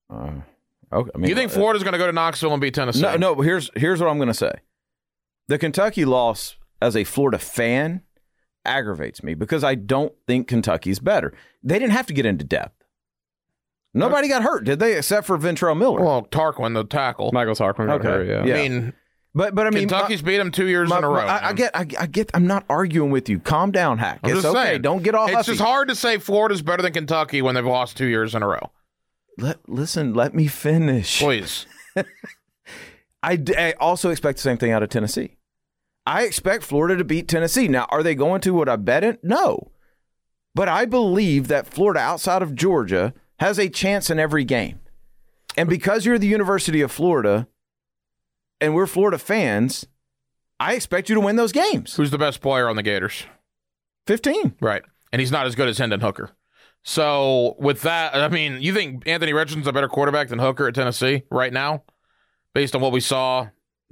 [0.09, 0.41] uh,
[0.91, 1.11] okay.
[1.13, 3.01] I mean, you think uh, Florida's going to go to Knoxville and beat Tennessee?
[3.01, 3.41] No, no.
[3.41, 4.51] Here's here's what I'm going to say.
[5.47, 8.01] The Kentucky loss as a Florida fan
[8.65, 11.33] aggravates me because I don't think Kentucky's better.
[11.63, 12.83] They didn't have to get into depth.
[13.93, 14.97] Nobody got hurt, did they?
[14.97, 16.01] Except for Ventrell Miller.
[16.01, 17.29] Well, Tarquin, the tackle.
[17.31, 18.07] Michael Tarquin got Okay.
[18.07, 18.43] hurt, yeah.
[18.45, 18.55] Yeah.
[18.55, 18.93] I mean,
[19.35, 21.27] but but I mean, Kentucky's beat them two years my- in a my- row.
[21.27, 22.31] I, I get, I, I get.
[22.33, 23.39] I'm not arguing with you.
[23.39, 24.19] Calm down, Hack.
[24.23, 24.63] I'm it's just okay.
[24.71, 24.81] saying.
[24.81, 25.51] Don't get all It's huffy.
[25.51, 28.47] just hard to say Florida's better than Kentucky when they've lost two years in a
[28.47, 28.71] row.
[29.37, 31.19] Let, listen, let me finish.
[31.19, 31.65] Please.
[33.23, 35.37] I, d- I also expect the same thing out of Tennessee.
[36.05, 37.67] I expect Florida to beat Tennessee.
[37.67, 38.53] Now, are they going to?
[38.53, 39.23] Would I bet it?
[39.23, 39.71] No.
[40.53, 44.79] But I believe that Florida, outside of Georgia, has a chance in every game.
[45.55, 47.47] And because you're the University of Florida
[48.59, 49.87] and we're Florida fans,
[50.59, 51.95] I expect you to win those games.
[51.95, 53.25] Who's the best player on the Gators?
[54.07, 54.55] 15.
[54.59, 54.83] Right.
[55.11, 56.31] And he's not as good as Hendon Hooker.
[56.83, 60.75] So, with that, I mean, you think Anthony Richardson's a better quarterback than Hooker at
[60.75, 61.83] Tennessee right now,
[62.53, 63.47] based on what we saw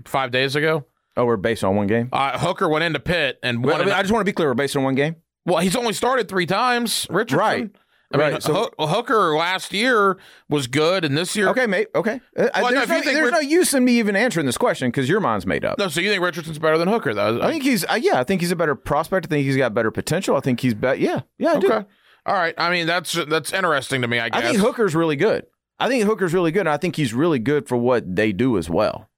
[0.06, 0.86] five days ago?
[1.15, 2.10] Oh, we're based on one game?
[2.12, 3.82] Uh, Hooker went into Pitt and won.
[3.82, 4.49] I, mean, I just want to be clear.
[4.49, 5.15] We're based on one game?
[5.45, 7.08] well, he's only started three times.
[7.10, 7.39] Richardson.
[7.39, 7.69] Right.
[8.13, 10.17] I mean, Right, so- Hook- Hooker last year
[10.49, 11.47] was good, and this year.
[11.47, 11.88] Okay, mate.
[11.95, 12.19] Okay.
[12.38, 14.89] Uh, Well, there's no, think there's Rich- no use in me even answering this question
[14.89, 15.80] because your mind's made up.
[15.80, 17.41] No, so you think Richardson's better than Hooker, though?
[17.41, 19.27] I think he's, uh, yeah, I think he's a better prospect.
[19.27, 20.36] I think he's got better potential.
[20.36, 20.99] I think he's better.
[20.99, 21.86] Yeah, yeah, I do.
[22.25, 22.53] All right.
[22.57, 24.19] I mean, that's that's interesting to me.
[24.19, 24.43] I guess.
[24.43, 25.45] I think Hooker's really good.
[25.79, 26.62] I think Hooker's really good.
[26.62, 29.10] And I think he's really good for what they do as well.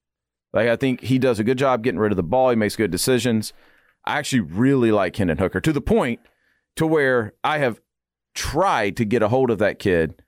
[0.53, 2.49] Like I think he does a good job getting rid of the ball.
[2.49, 3.51] He makes good decisions.
[4.05, 6.19] I actually really like Hendon Hooker to the point
[6.75, 7.81] to where I have
[8.33, 10.21] tried to get a hold of that kid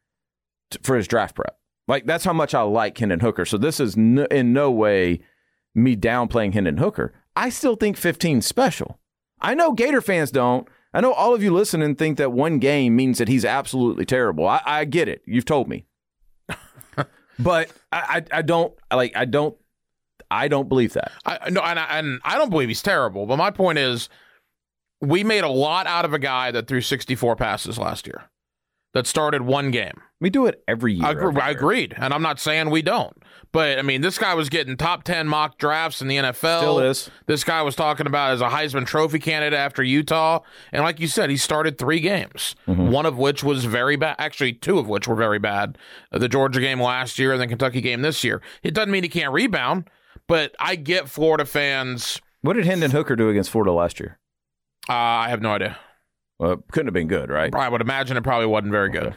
[0.81, 1.57] for his draft prep.
[1.87, 3.45] Like that's how much I like Hendon Hooker.
[3.45, 5.21] So this is no, in no way
[5.73, 7.13] me downplaying Hendon Hooker.
[7.35, 8.99] I still think 15 special.
[9.41, 10.67] I know Gator fans don't.
[10.95, 14.47] I know all of you listening think that one game means that he's absolutely terrible.
[14.47, 15.23] I, I get it.
[15.25, 15.85] You've told me,
[17.37, 19.11] but I, I, I don't like.
[19.13, 19.57] I don't.
[20.31, 21.11] I don't believe that.
[21.25, 23.25] I, no, and I, and I don't believe he's terrible.
[23.25, 24.07] But my point is,
[25.01, 28.23] we made a lot out of a guy that threw 64 passes last year.
[28.95, 30.01] That started one game.
[30.19, 31.05] We do it every year.
[31.05, 31.57] I, agree, every I year.
[31.57, 33.15] agreed, and I'm not saying we don't.
[33.51, 36.57] But I mean, this guy was getting top ten mock drafts in the NFL.
[36.59, 37.09] Still is.
[37.27, 40.39] This guy was talking about as a Heisman Trophy candidate after Utah,
[40.71, 42.89] and like you said, he started three games, Mm-hmm.
[42.89, 44.15] one of which was very bad.
[44.17, 45.77] Actually, two of which were very bad.
[46.11, 48.41] Uh, The Georgia game last year and the Kentucky game this year.
[48.63, 49.89] It doesn't mean he can't rebound,
[50.27, 52.19] but I get Florida fans.
[52.41, 54.17] What did Hendon Hooker do against Florida last year?
[54.89, 55.77] Uh, I have no idea.
[56.39, 57.53] Well, it couldn't have been good, right?
[57.55, 59.07] I would imagine it probably wasn't very good.
[59.07, 59.15] Okay.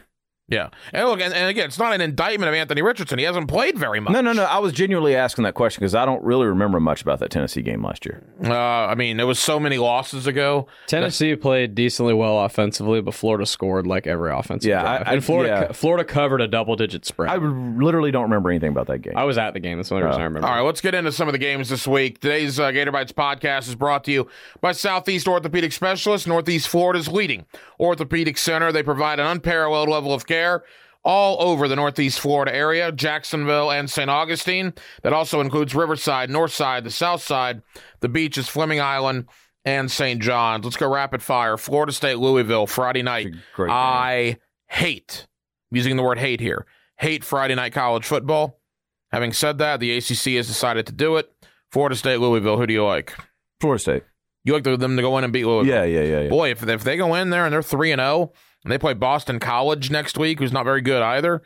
[0.51, 3.19] Yeah, and look, and, and again, it's not an indictment of Anthony Richardson.
[3.19, 4.15] He hasn't played very much.
[4.15, 4.45] No, no, no.
[4.45, 7.61] I was genuinely asking that question because I don't really remember much about that Tennessee
[7.61, 8.23] game last year.
[8.43, 10.67] Uh, I mean, it was so many losses ago.
[10.87, 15.03] Tennessee played decently well offensively, but Florida scored like every offensive Yeah, drive.
[15.07, 15.73] I- I- and Florida yeah.
[15.73, 17.29] Florida covered a double digit spread.
[17.29, 19.13] I literally don't remember anything about that game.
[19.17, 19.77] I was at the game.
[19.77, 20.49] That's the only reason I remember.
[20.49, 22.21] All right, let's get into some of the games this week.
[22.21, 24.29] Today's uh, Gator Bites podcast is brought to you
[24.63, 27.45] by Southeast Orthopedic Specialists, Northeast Florida's leading
[27.79, 28.73] orthopedic center.
[28.73, 30.38] They provide an unparalleled level of care
[31.05, 34.11] all over the Northeast Florida area, Jacksonville and St.
[34.11, 34.75] Augustine.
[35.03, 37.63] That also includes Riverside, Northside, the South Side,
[38.01, 39.27] the beaches, Fleming Island,
[39.65, 40.21] and St.
[40.21, 40.65] John's.
[40.65, 41.57] Let's go rapid fire.
[41.57, 43.29] Florida State, Louisville, Friday night.
[43.73, 44.37] I
[44.69, 45.27] hate
[45.71, 46.67] I'm using the word hate here.
[46.99, 48.61] Hate Friday night college football.
[49.13, 51.31] Having said that, the ACC has decided to do it.
[51.71, 52.57] Florida State, Louisville.
[52.59, 53.15] Who do you like?
[53.61, 54.03] Florida State.
[54.45, 55.67] You like them to go in and beat Louisville?
[55.67, 56.29] Yeah, yeah, yeah, yeah.
[56.29, 58.33] Boy, if if they go in there and they're three and zero,
[58.65, 61.43] and they play Boston College next week, who's not very good either.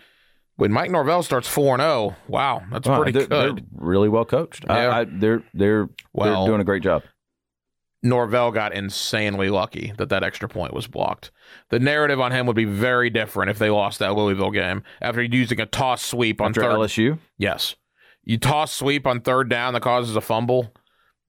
[0.57, 3.57] When Mike Norvell starts four and zero, wow, that's Wow, pretty they're, good.
[3.59, 4.64] they're really well coached.
[4.68, 4.96] I- Yeah.
[4.98, 7.03] I, they're they're Well- they're doing a great job.
[8.05, 11.31] Norvell got insanely lucky that that extra point was blocked.
[11.68, 15.22] The narrative on him would be very different if they lost that Louisville game after
[15.22, 16.72] using a toss sweep on After third.
[16.72, 17.77] LSU, Yes.
[18.25, 20.72] You toss sweep on third down that causes a fumble.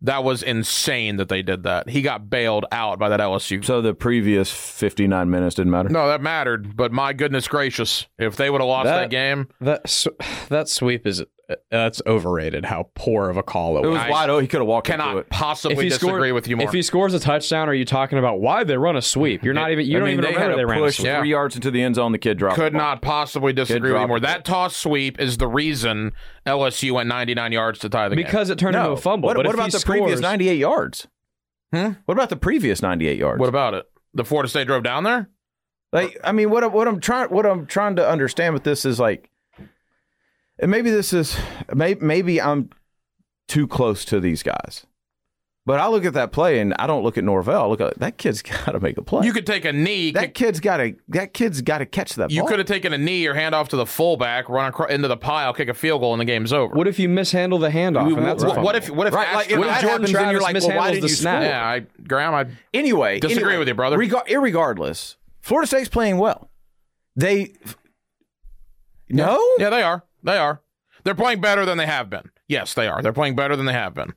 [0.03, 1.89] That was insane that they did that.
[1.89, 3.63] He got bailed out by that LSU.
[3.63, 5.89] so the previous fifty nine minutes didn't matter.
[5.89, 9.47] No, that mattered, but my goodness gracious, if they would have lost that, That- game,
[9.61, 10.07] That s-
[10.49, 11.23] that sweep is
[11.69, 12.65] that's overrated.
[12.65, 13.87] How poor of a call it was.
[13.87, 13.97] it was.
[13.99, 14.43] was I wide open.
[14.43, 15.29] He could have walked into cannot it.
[15.29, 16.65] possibly disagree scored- with you more.
[16.67, 19.43] If he scores a touchdown, are you talking about why they run a sweep?
[19.43, 19.85] You're not even.
[19.85, 21.05] You I don't mean, even they remember had they a ran a push sweep.
[21.07, 21.19] Yeah.
[21.19, 22.11] three yards into the end zone.
[22.11, 22.55] The kid dropped.
[22.55, 22.87] Could the ball.
[22.87, 24.19] not possibly disagree with you more.
[24.19, 26.11] That toss sweep is the reason
[26.45, 28.25] LSU went 99 yards to tie the game.
[28.25, 28.93] because it turned into No.
[28.93, 29.27] a fumble.
[29.27, 31.07] What, but what about the scores, previous ninety eight yards?
[31.73, 31.91] Hmm?
[32.05, 33.39] What about the previous ninety eight yards?
[33.39, 33.85] What about it?
[34.13, 35.29] The Florida State drove down there?
[35.91, 38.99] Like, I mean, what what I'm trying what I'm trying to understand with this is
[38.99, 39.29] like,
[40.59, 41.37] and maybe this is
[41.73, 42.69] maybe maybe I'm
[43.47, 44.85] too close to these guys,
[45.65, 47.63] but I look at that play and I don't look at Norvell.
[47.63, 49.25] I look at that kid's got to make a play.
[49.25, 52.13] You could take a knee, that kick, kid's got to that kid's got to catch
[52.15, 52.31] that.
[52.31, 52.49] you ball.
[52.49, 55.17] could have taken a knee or hand off to the fullback, run across, into the
[55.17, 56.73] pile, kick a field goal, and the game's over.
[56.75, 58.15] What if you mishandle the handoff?
[58.15, 58.63] And that's what, fumble?
[58.63, 60.75] what if what if Right, like, if What if Jordan happens, then you're Travis like,
[60.75, 61.41] well, why mishandles didn't the you snap?
[61.41, 61.49] score?
[61.51, 63.97] yeah, I Graham, I Anyway, Disagree anyway, with you, brother.
[63.97, 66.49] Rega- irregardless, Florida State's playing well.
[67.15, 67.53] They
[69.09, 70.03] no, Yeah, they are.
[70.23, 70.61] They are.
[71.03, 72.31] They're playing better than they have been.
[72.47, 73.01] Yes, they are.
[73.01, 74.13] They're playing better than they have been.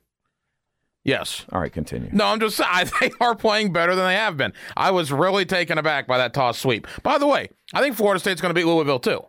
[1.03, 1.45] Yes.
[1.53, 2.09] All right, continue.
[2.11, 4.53] No, I'm just saying they are playing better than they have been.
[4.75, 6.85] I was really taken aback by that toss sweep.
[7.03, 9.21] By the way, I think Florida State's going to beat Louisville too.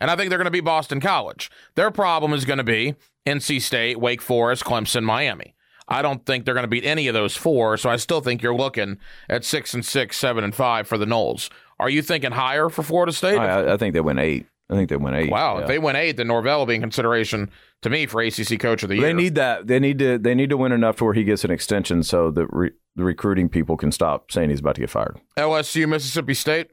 [0.00, 1.50] And I think they're going to beat Boston College.
[1.76, 2.94] Their problem is going to be
[3.26, 5.54] NC State, Wake Forest, Clemson, Miami.
[5.88, 8.42] I don't think they're going to beat any of those four, so I still think
[8.42, 11.50] you're looking at six and six, seven and five for the Noles.
[11.78, 13.38] Are you thinking higher for Florida State?
[13.38, 14.46] I, I think they win eight.
[14.70, 15.30] I think they went eight.
[15.30, 15.62] Wow, Yeah.
[15.62, 17.50] if they went eight, then Norvell will be in consideration
[17.82, 19.04] to me for ACC Coach of the Year.
[19.06, 19.66] They need that.
[19.66, 20.16] They need to.
[20.18, 23.04] They need to win enough to where he gets an extension, so the re, the
[23.04, 25.20] recruiting people can stop saying he's about to get fired.
[25.36, 26.68] LSU, Mississippi State.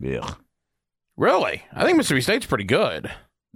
[0.00, 0.34] Yeah,
[1.16, 3.10] Really, I think Mississippi State's pretty good.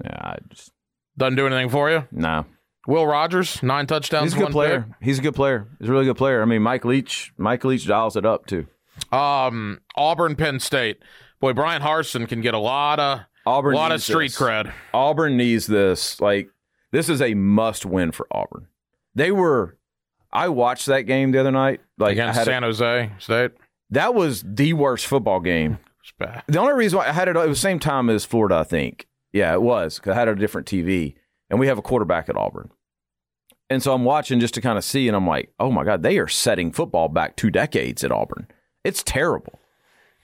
[0.05, 0.11] yeah.
[0.21, 0.71] I just
[1.17, 2.07] Doesn't do anything for you.
[2.13, 2.45] nah.
[2.87, 4.87] Will Rogers, nine touchdowns, He's a good one player.
[5.01, 5.67] He's a good player.
[5.81, 6.41] He's a really good player.
[6.41, 7.33] I mean, Mike Leach.
[7.37, 8.69] Mike Leach dials it up too.
[9.11, 10.99] Um, Auburn, Penn State.
[11.41, 13.75] Boy, Bryan Harsin can get a lot of Auburn.
[13.75, 14.39] a lot of street this.
[14.39, 14.73] cred.
[14.93, 16.21] Auburn needs this.
[16.21, 16.51] Like
[16.93, 18.67] this is a must win for Auburn.
[19.15, 19.77] They were.
[20.33, 21.81] I watched that game the other night.
[21.99, 23.53] Like against had a- San Jose State.
[23.91, 25.79] that was the worst football game.
[26.47, 28.63] The only reason why I had it, it was the same time as Florida, I
[28.65, 29.09] think.
[29.33, 31.17] Yeah, it was because I had a different TV,
[31.51, 32.71] and we have a quarterback at Auburn,
[33.69, 36.05] and so I'm watching just to kind of see, and I'm like, oh my god,
[36.05, 38.47] they are setting football back two decades at Auburn.
[38.85, 39.59] It's terrible.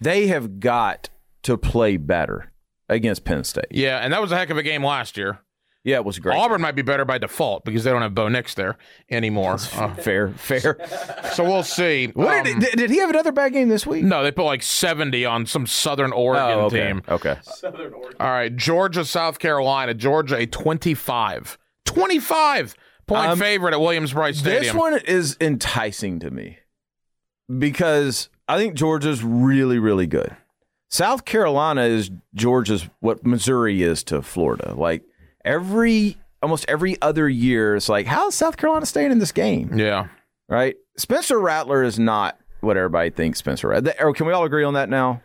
[0.00, 1.10] They have got
[1.42, 2.51] to play better
[2.88, 3.66] against Penn State.
[3.70, 5.38] Yeah, and that was a heck of a game last year.
[5.84, 6.36] Yeah, it was great.
[6.38, 8.78] Auburn might be better by default because they don't have Bo Nix there
[9.10, 9.54] anymore.
[9.74, 10.76] Uh, fair, fair.
[11.34, 12.06] so we'll see.
[12.14, 14.04] What Um, did, did, did he have another bad game this week?
[14.04, 16.86] no, they put like 70 on some Southern Oregon Oh, okay.
[16.86, 17.02] team.
[17.08, 17.36] Okay.
[17.42, 18.16] Southern Oregon.
[18.20, 19.92] All right, Georgia, South Carolina.
[19.92, 21.58] Georgia, a 25.
[21.84, 22.76] 25
[23.08, 24.62] point Um, favorite at Williams-Brice Stadium.
[24.62, 26.58] This one is enticing to me
[27.58, 30.36] because I think Georgia's really, really good.
[30.92, 34.74] South Carolina is Georgia's what Missouri is to Florida.
[34.76, 35.02] Like
[35.42, 39.78] every almost every other year, it's like, how is South Carolina staying in this game?
[39.78, 40.08] Yeah.
[40.50, 40.76] Right?
[40.98, 43.94] Spencer Rattler is not what everybody thinks Spencer Rattler.
[44.00, 45.22] Oh, can we all agree on that now?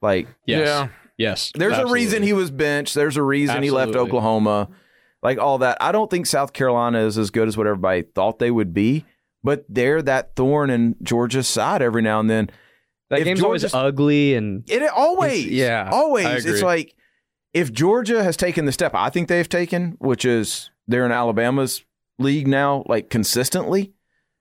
[0.00, 0.66] Like, Yes.
[0.66, 0.88] Yeah.
[1.16, 1.50] Yes.
[1.56, 2.94] there's a reason he was benched.
[2.94, 4.68] There's a reason he left Oklahoma.
[5.20, 5.78] Like all that.
[5.80, 9.04] I don't think South Carolina is as good as what everybody thought they would be,
[9.42, 12.50] but they're that thorn in Georgia's side every now and then.
[13.10, 16.26] That if game's always ugly and It always, yeah, always.
[16.26, 16.94] I It's like
[17.54, 21.84] if Georgia has taken the step I think they've taken, which is they're in Alabama's
[22.18, 23.92] league now, like consistently,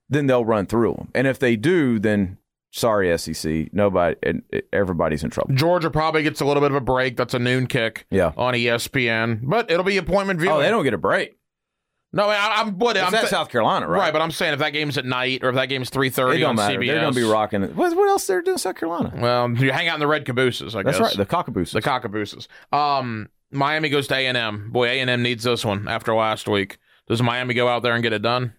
[0.09, 1.09] then they'll run through them.
[1.15, 2.37] And if they do, then
[2.71, 5.53] sorry, SEC, nobody, and eh, everybody's in trouble.
[5.55, 7.15] Georgia probably gets a little bit of a break.
[7.17, 8.33] That's a noon kick Yeah.
[8.37, 10.55] on ESPN, but it'll be appointment viewing.
[10.55, 11.37] Oh, they don't get a break.
[12.13, 13.99] No, I, I'm what It's I'm at sa- South Carolina, right?
[13.99, 14.13] right?
[14.13, 16.55] But I'm saying if that game's at night or if that game's three thirty on
[16.55, 16.79] matter.
[16.79, 17.75] CBS, They're going to be rocking it.
[17.75, 19.11] What, what else they're doing in South Carolina?
[19.15, 20.97] Well, you hang out in the red cabooses, I guess.
[20.97, 21.17] That's guess.
[21.17, 21.27] right.
[21.27, 21.71] The cockaboose.
[21.73, 22.47] The cockabooses.
[22.71, 24.71] Um, Miami goes to A and M.
[24.71, 26.77] Boy, A and M needs this one after last week.
[27.07, 28.53] Does Miami go out there and get it done?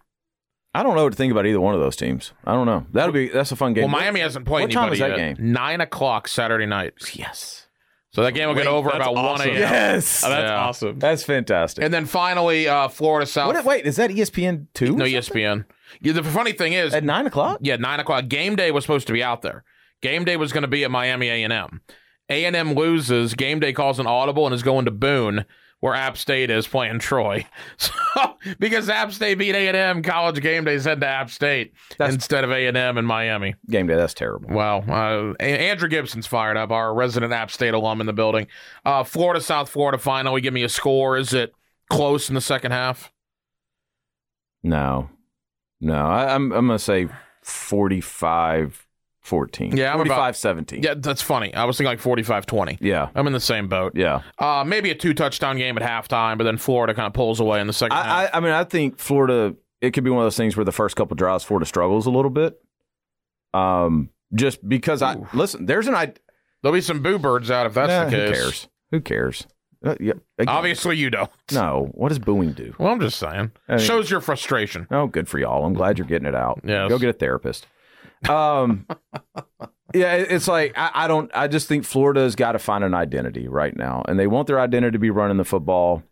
[0.73, 2.31] I don't know what to think about either one of those teams.
[2.45, 2.85] I don't know.
[2.93, 3.83] That'll be that's a fun game.
[3.85, 5.37] Well, Miami hasn't played what time anybody is that yet.
[5.37, 5.51] game?
[5.51, 6.93] Nine o'clock Saturday night.
[7.13, 7.65] Yes.
[8.11, 9.49] So that game will get Wait, over that's about one awesome.
[9.49, 9.57] a.m.
[9.59, 10.23] Yes.
[10.23, 10.55] Oh, that's Yeah.
[10.59, 10.99] awesome.
[10.99, 11.83] That's fantastic.
[11.83, 13.53] And then finally, uh, Florida South.
[13.53, 14.95] What, wait, is that ESPN two?
[14.95, 15.65] no, ESPN.
[16.01, 17.59] Yeah, the funny thing is, At nine o'clock?
[17.61, 18.27] yeah, nine o'clock.
[18.27, 19.63] Game day was supposed to be out there.
[20.01, 21.81] Game day was going to be at Miami A and M.
[22.29, 23.33] A and M loses.
[23.35, 25.45] Game day calls an audible and is going to Boone,
[25.81, 27.45] where App State is playing Troy.
[27.77, 31.73] So because App State beat A and M, college game day head to App State
[31.97, 33.55] That's- instead of A and M in Miami.
[33.69, 33.95] Game day.
[33.95, 34.49] That's terrible.
[34.53, 38.47] Well, uh, Andrew Gibson's fired up, our resident App State alum in the building.
[38.83, 40.33] Uh, Florida South Florida final.
[40.33, 41.17] We give me a score.
[41.17, 41.53] Is it
[41.89, 43.11] close in the second half?
[44.63, 45.09] No,
[45.79, 45.95] no.
[46.05, 47.07] I, I'm I'm gonna say
[47.43, 48.87] 45
[49.29, 49.77] 14.
[49.77, 50.83] Yeah, I'm about- 45 17.
[50.83, 51.53] Yeah, that's funny.
[51.53, 52.79] I was thinking like 45-20.
[52.81, 53.09] Yeah.
[53.15, 53.93] I'm in the same boat.
[53.95, 54.21] Yeah.
[54.37, 57.61] Uh, maybe a two touchdown game at halftime, but then Florida kind of pulls away
[57.61, 58.05] in the second half.
[58.05, 60.65] I, I I mean I think Florida it could be one of those things where
[60.65, 62.59] the first couple drives Florida struggles a little bit.
[63.53, 66.13] Um just because I listen, there's an I
[66.61, 68.27] There'll be some boo birds out if that's Nah, the case.
[68.27, 68.67] Who cares?
[68.91, 69.47] Who cares?
[69.85, 71.31] Uh, yeah, again, Obviously, you don't.
[71.53, 71.89] No.
[71.93, 72.75] What does booing do?
[72.77, 73.51] Well, I'm just saying.
[73.69, 74.85] I mean- Shows your frustration.
[74.91, 75.63] Oh, good for y'all.
[75.63, 76.59] I'm glad you're getting it out.
[76.65, 76.89] Yes.
[76.89, 77.65] Go get a therapist.
[78.27, 78.85] Um,
[79.93, 81.31] yeah, it's like I, I don't.
[81.33, 84.59] I just think Florida's got to find an identity right now, and they want their
[84.59, 86.03] identity to be running the football.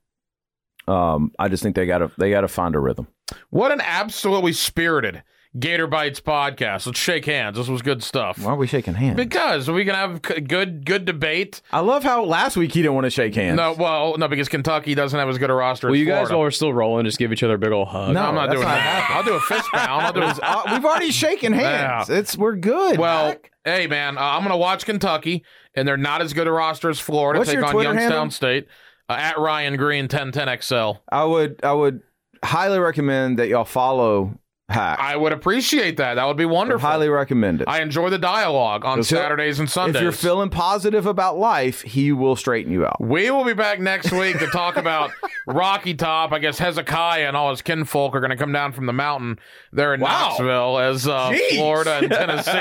[0.88, 3.08] Um, I just think they got to they got to find a rhythm.
[3.50, 5.24] What an absolutely spirited
[5.58, 6.86] Gator Bites podcast.
[6.86, 7.58] Let's shake hands.
[7.58, 8.38] This was good stuff.
[8.39, 9.15] Why are we shaking hands?
[9.15, 11.62] Because we can have c- good good debate.
[11.72, 13.58] I love how last week he didn't want to shake hands.
[13.58, 16.15] No, well, no, because Kentucky doesn't have as good a roster Well, as you guys,
[16.17, 16.34] Florida.
[16.36, 18.13] while we're still rolling, just give each other a big old hug.
[18.13, 18.22] No.
[18.24, 18.82] I'm not that's doing not that.
[19.04, 19.17] happening.
[19.17, 20.02] I'll do a fist pound.
[20.06, 22.10] I'll do a, Uh, we've already shaken hands.
[22.10, 23.00] It's we're good.
[23.00, 23.52] Well, Mac.
[23.65, 25.43] hey man, uh, I'm gonna watch Kentucky,
[25.76, 27.39] and they're not as good a roster as Florida.
[27.39, 28.32] What's take your on Twitter Youngstown handle?
[28.32, 28.67] State
[29.10, 31.00] uh, at Ryan Green 1010XL.
[31.12, 32.02] I would I would
[32.43, 34.38] highly recommend that y'all follow
[34.70, 35.00] Hack.
[35.00, 36.16] I would appreciate that.
[36.16, 36.86] That would be I wonderful.
[36.90, 37.70] highly recommend it.
[37.70, 39.96] I enjoy the dialogue on Saturdays and Sundays.
[39.96, 43.00] If you're feeling positive about life, he will straighten you out.
[43.00, 45.12] we will be back next week to talk about
[45.48, 46.34] Rocky Top.
[46.34, 49.40] I guess Hezekiah and all his kinfolk are going to come down from the mountain
[49.72, 50.30] there in Wow.
[50.32, 52.52] Knoxville as uh, Florida and Tennessee.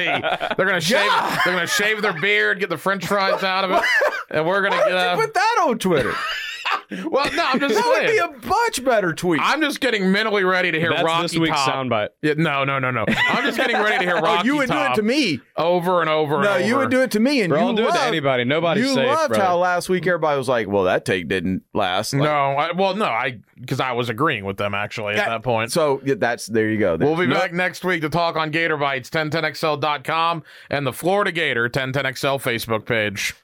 [0.56, 1.08] They're going to shave.
[1.08, 1.40] God.
[1.44, 3.82] They're going to shave their beard, get the French fries out of it,
[4.30, 4.96] and we're going to.
[4.96, 6.14] Uh, put that on Twitter?
[7.10, 9.40] well, no, I'm just that would be a much better tweet.
[9.42, 11.74] I'm just getting mentally ready to hear That's Rocky this week's Top.
[11.74, 12.08] soundbite.
[12.22, 13.04] Yeah, no, no, no, no.
[13.08, 15.40] I'm just getting ready to hear oh, you would Top do it to me.
[15.56, 16.42] over and over.
[16.42, 16.84] No, and you over.
[16.84, 18.44] would do it to me, and Bro, you I'll do it loved, to anybody.
[18.44, 19.44] Nobody's You safe, loved brother.
[19.44, 22.94] how last week everybody was like, "Well, that take didn't last." Like, No, I, well,
[22.94, 25.72] no, I because I was agreeing with them actually at Yeah, that point.
[25.72, 26.96] So yeah, that's there you go.
[26.96, 31.32] We'll be No- back next week to talk on Gator Bites, 1010XL.com and the Florida
[31.32, 33.34] Gator 1010XL Facebook page.